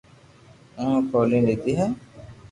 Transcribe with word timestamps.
اونکو 0.77 0.99
کولي 1.11 1.39
ديدي 1.47 1.73
ھي 1.79 1.87